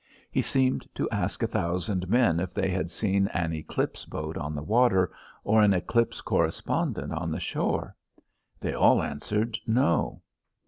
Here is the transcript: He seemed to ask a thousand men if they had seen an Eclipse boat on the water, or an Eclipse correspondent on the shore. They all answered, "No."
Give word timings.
He 0.31 0.41
seemed 0.41 0.87
to 0.95 1.07
ask 1.11 1.43
a 1.43 1.47
thousand 1.47 2.09
men 2.09 2.39
if 2.39 2.55
they 2.55 2.69
had 2.71 2.89
seen 2.89 3.27
an 3.35 3.53
Eclipse 3.53 4.03
boat 4.03 4.35
on 4.35 4.55
the 4.55 4.63
water, 4.63 5.11
or 5.43 5.61
an 5.61 5.75
Eclipse 5.75 6.21
correspondent 6.21 7.13
on 7.13 7.29
the 7.29 7.39
shore. 7.39 7.95
They 8.59 8.73
all 8.73 9.03
answered, 9.03 9.59
"No." 9.67 10.23